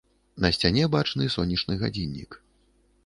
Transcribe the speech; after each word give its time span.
На 0.45 0.49
сцяне 0.57 0.87
бачны 0.95 1.27
сонечны 1.35 1.79
гадзіннік. 1.83 2.31